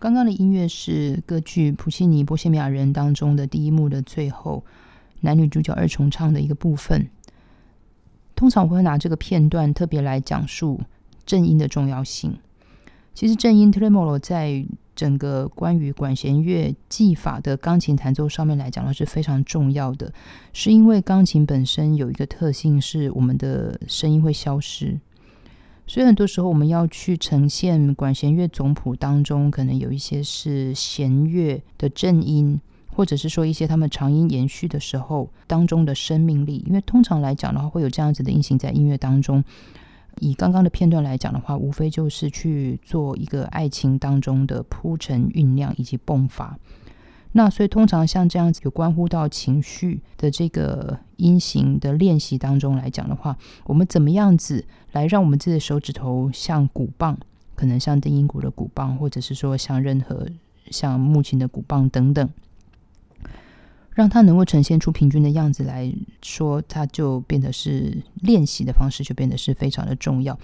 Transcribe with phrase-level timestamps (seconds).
[0.00, 4.64] 刚刚的音乐是歌剧《普西尼波西米亚人》当中的第一幕的最后，
[5.22, 7.08] 男女主角二重唱的一个部分。
[8.36, 10.80] 通常我会拿这个片段特别来讲述
[11.26, 12.38] 正音的重要性。
[13.12, 20.12] 其实正音 tremolo 在整个关于管弦乐技法的钢琴弹奏上面来讲呢是非常重要的，
[20.52, 25.00] 是因为钢琴本身有一个特性是我们的声音会消失。
[25.88, 32.60] 所以很多时候，我们要去呈现管弦乐总谱当中，可能有一些是弦乐的正音，
[32.94, 36.62] 或者是说一些他们长音延续的时候当中的生命力。
[36.66, 39.42] 因为通常来讲的话，会有这样子的音型在音乐当中。
[40.20, 46.58] 以刚刚的片段来讲的话，无非就是去做一个爱情当中的铺陈、酝酿以及迸发。
[47.32, 57.18] 那所以，通常像这样子有关乎到情绪的这个音型的练习当中来讲的话，我们怎么样子来让我们自己的手指头像鼓棒，
[57.54, 60.26] 可能像定音鼓的鼓棒，或者是说像任何
[60.70, 62.28] 像木琴的鼓棒等等，
[63.98, 65.92] 让它能够呈现出平均的样子来
[66.22, 70.38] 说，它就变得是练习的方式，就变得是非常的重要。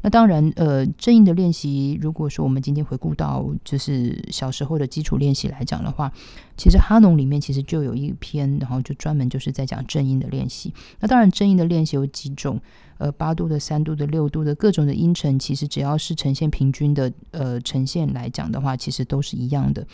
[0.00, 6.12] 那当然，呃，正音的练习，如果说我们今天回顾到就是小时候的基础练习来讲的话，
[6.56, 10.72] 其实哈农里面其实就有一篇，然后就专门就是在讲正音的练习。
[11.00, 12.60] 那当然，正音的练习有几种，
[12.98, 19.84] 呃，八度的、三度的、六度的各种的音程，其实只要是呈现平均的，呃，呈现来讲的话，其实都是一样的。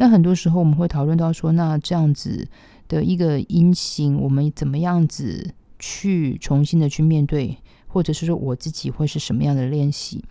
[0.00, 2.48] 那很多时候我们会讨论到说，那这样子
[2.88, 7.58] 的一个音型，我们怎么样子去重新的去面对？
[7.86, 10.24] 或者是说我自己会是什么样的练习？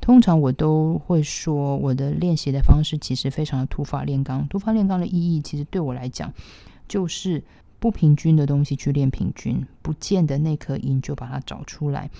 [0.00, 4.44] 通常我都会说，我的练习的方式其实非常的突法炼钢。
[4.48, 6.34] 突法炼钢的意义，其实对我来讲，
[6.88, 7.44] 就是
[7.78, 12.10] 不平均的东西去练平均，不见得那颗音就把它找出来。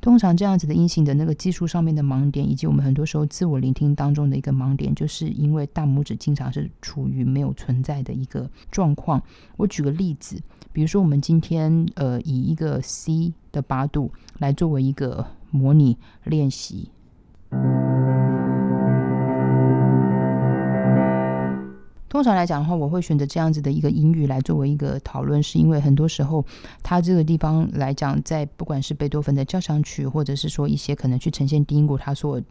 [0.00, 9.22] 通常这样子的音型的那个技术上面的盲点，以及我们很多时候自我聆听当中的一个盲点，就是因为大拇指经常是处于没有存在的一个状况。
[9.56, 10.40] 我举个例子，
[10.72, 16.90] 比如说我们今天呃以一个 C 的八度来作为一个模拟练习。
[22.10, 26.44] 通常来讲的话，我会选择这样子的一个音域来作为一个讨论，是因为很多时候，
[26.82, 32.42] 它这个地方来讲，在不管是贝多芬的交响曲，或者是说一些可能去呈现低音鼓，它所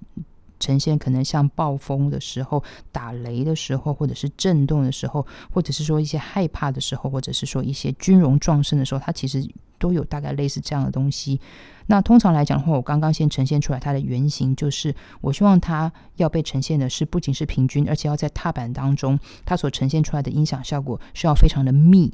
[0.61, 9.45] 呈现可能像暴风的时候、打雷的时候，或者是震动的时候，或者是说一些害怕的时候，或者是说一些军容壮盛的时候，它其实。
[9.79, 11.39] 都有大概类似这样的东西。
[11.87, 22.13] 那通常来讲的话，我刚刚先呈现出来它的原型，就是我希望它要被呈现的是不仅是平均，而且要在踏板当中，它所呈现出来的音响效果是要非常的密。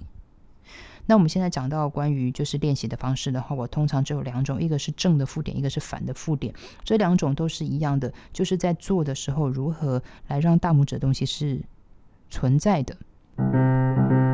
[1.07, 6.53] 那我们现在讲到关于就是练习的方式的话，我通常只有两种，一个是正的负点，一个是反的负点。
[6.83, 11.61] 这两种都是一样的，就是在做的时候如何来让大拇指的东西是
[12.29, 14.24] 存在的。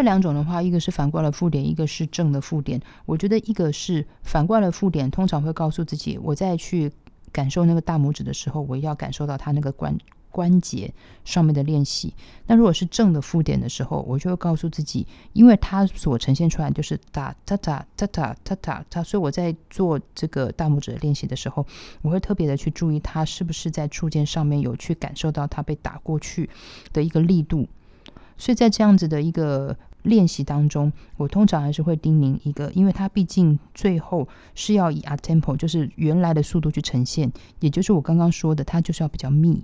[0.00, 2.80] 这两种的话，一个是反过来负点，一个是正的负点。
[3.04, 6.90] 我觉得一个是反过来负点，通常会告诉自己，我在去
[7.30, 9.98] 感受那个大拇指的时候，我要感受到它那个关
[10.30, 10.90] 关节
[11.26, 12.14] 上面的练习。
[12.46, 21.66] 那如果是正的负点的时候，我就会告诉自己，因为它所呈现出来就是哒哒哒哒哒哒哒哒，所以我在做这个大拇指的练习的时候，
[22.00, 26.48] 我会特别的去注意它是不是在触键上面有去感受到它被打过去
[26.94, 27.68] 的一个力度。
[28.38, 37.30] 所以在这样子的一个练习当中，我通常还是会叮咛一个，因为它毕竟最后是要以 a tempo，就是原来的速度去呈现，
[37.60, 39.62] 也就是我刚刚说的，它就是要比较密。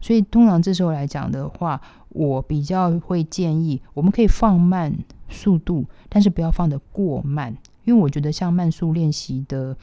[0.00, 4.92] 所以通常这时候来讲的话，我比较会建议，我们可以放慢
[5.28, 9.76] 速度，但是不要放得过慢，因为我觉得像慢速练习的。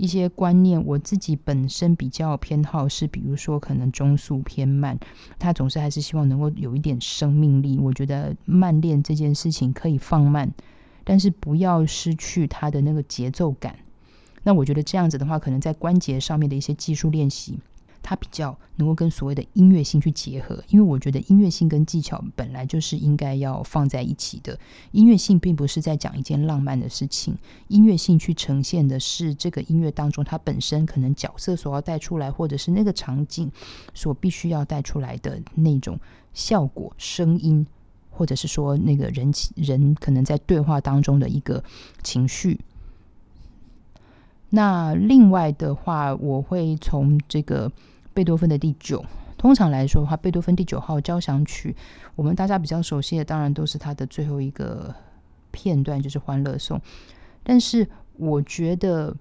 [0.00, 4.98] 一些观念，我自己本身比较偏好是，比如说可能中速偏慢，
[5.38, 7.78] 他总是还是希望能够有一点生命力。
[7.78, 10.50] 我觉得慢练这件事情可以放慢，
[11.04, 13.76] 但是不要失去他的那个节奏感。
[14.42, 17.58] 那我觉得这样子的话，可能在关节上面的一些技术练习。
[18.10, 24.58] 它比较能够跟所谓的音乐性去结合，因为我觉得音乐性跟技巧本来就是应该要放在一起的。
[24.90, 33.48] 音乐性并不是在讲一件浪漫的事情，音乐性去呈现的是这个音乐当中它本身可能角色所要带出来，或者是那个场景
[33.94, 35.96] 所必须要带出来的那种
[36.34, 37.64] 效果、声音，
[38.10, 41.62] 或者是说那个人人可能在对话当中的一个
[42.02, 42.58] 情绪。
[44.52, 47.70] 那另外的话，我会从这个
[48.14, 49.04] 贝多芬的第九，
[49.36, 51.74] 通常来说的话，贝多芬第九号交响曲，
[52.16, 54.94] 我们大家比较熟悉的，当然都是他的最后一个
[55.50, 56.78] 片段就是《欢乐颂》，
[57.42, 57.86] 但是
[58.16, 59.16] 我觉得。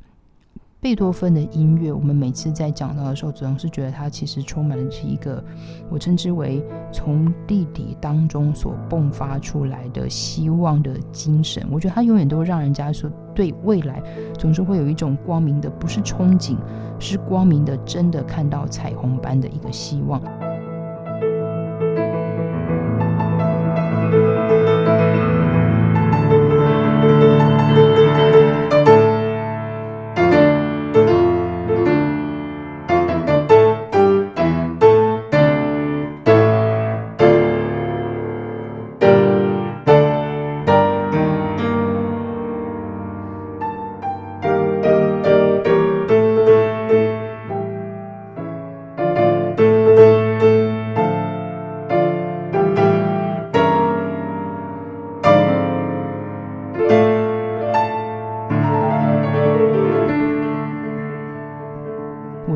[0.82, 5.44] 贝多芬的音乐，我们每次在讲到的时候，总是觉得他其实充满了是一个
[5.90, 11.68] 我称之为从地底当中所迸发出来的希望的精神。
[11.70, 14.02] 我觉得他永远都让人家说，对未来
[14.38, 16.56] 总是会有一种光明的，不是憧憬，
[16.98, 20.22] 是光明的，真的看到彩虹般的一个希望。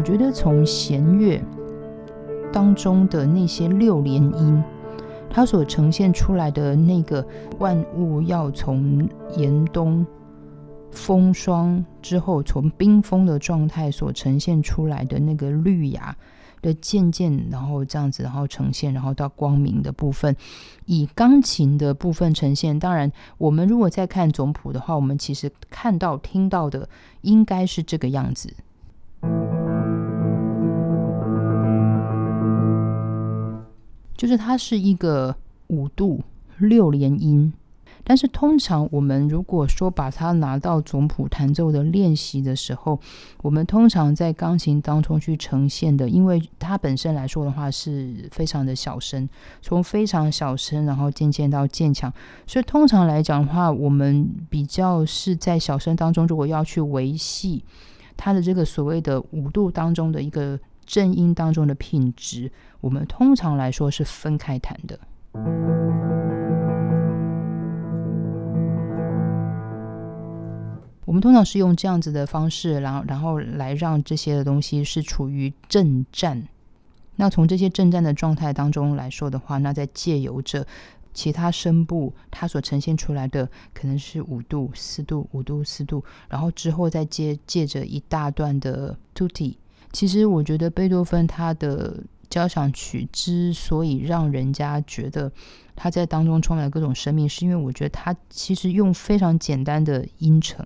[0.04, 1.42] 我觉得从弦乐
[2.52, 4.62] 当中的那些六连音，
[5.30, 7.26] 它所呈现出来的那个
[7.60, 9.08] 万物要从
[9.38, 10.06] 严冬
[10.92, 16.14] 风霜之后，从冰封的状态所呈现出来的那个绿芽
[16.62, 20.36] 的渐渐，然后这样子，然后呈现，然后到光明的部分，
[20.86, 22.78] 以钢琴的部分呈现。
[22.78, 26.90] 当然，我们如果再看总谱的话，我们其实看到、听到的
[27.22, 28.54] 应该是这个样子。
[34.15, 35.36] 就是它是一个
[35.68, 36.21] 五度
[36.57, 37.51] 六连音，
[38.04, 43.00] 但是通常我们如果说把它拿到总谱弹奏的练习的时候，
[43.42, 49.27] 我们通常在钢琴当中去呈现的，因为它本身来说的话是非常的小声，
[49.62, 52.13] 从非常小声，然后渐渐到渐强，
[52.46, 57.63] 所以通常来讲的话，我们比较是在小声当中，如果要去维系
[58.15, 60.60] 它的这个所谓的五度当中的一个。
[60.86, 62.51] 正音当中的品质，
[62.84, 65.00] 我们通常来说是分开弹的。
[71.06, 76.46] 我们通常是用这样子的方式，然后然后来让这些的东西是处于正战。
[77.16, 80.68] 那从这些正战的状态当中来说的话，那在借由着
[81.13, 89.56] 其他声部，它所呈现出来的可能是五度、四度、五度、四度，然后之后再接借着一大段的 tutti。
[89.94, 95.32] 其实我觉得贝多芬他的交响曲之所以让人家觉得
[95.75, 100.66] 他在当中充满了各种生命，是因为我觉得他其实用非常简单的音程，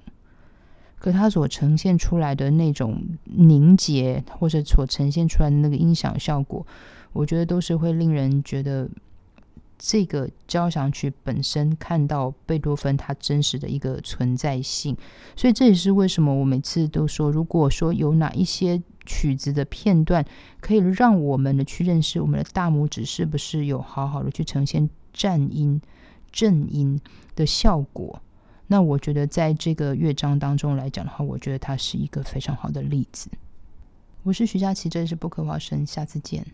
[0.98, 6.66] 可他所呈现出来的那种凝结，或者所呈现出来的那个音响效果，
[7.12, 8.90] 我觉得都是会令人觉得
[9.78, 14.96] 这个交响曲本身看到贝多芬他真实的一个存在性。
[15.36, 18.82] 所以这也是为什么我每次都说，如果说有哪一些。
[19.08, 20.24] 曲子的片段
[20.60, 25.82] 可以让我们的去认识我们的大拇指是不是有好好的去呈现颤音、
[26.32, 27.02] 震音
[27.36, 28.22] 的效果。
[28.68, 33.30] 那我觉得在这个乐章当中来讲的话，我觉得它是一个非常好的例子。
[34.24, 36.46] 我是徐佳琪，这里是不可话声，下次见。